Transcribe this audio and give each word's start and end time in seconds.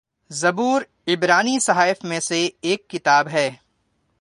زبور 0.31 0.81
عبرانی 1.07 1.59
صحائف 1.59 2.03
میں 2.03 2.19
سے 2.19 2.47
ایک 2.61 2.87
کتاب 2.87 3.27
ہے 3.27 3.49